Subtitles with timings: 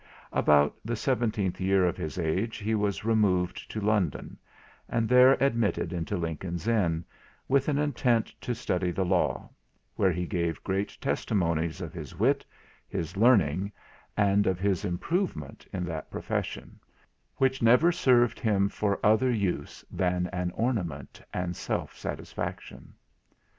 [0.31, 4.35] About the seventeenth year of his age he was removed to London,
[4.89, 7.05] and then admitted into Lincoln's Inn,
[7.47, 9.47] with an intent to study the law,
[9.97, 12.43] where he gave great testimonies of his wit,
[12.87, 13.71] his learning,
[14.17, 16.79] and of his improvement in that profession;
[17.35, 22.91] which never served him for other use than an ornament and self satisfaction.